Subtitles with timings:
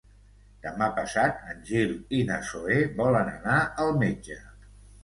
[0.63, 4.43] Demà passat en Gil i na Zoè volen anar al metge.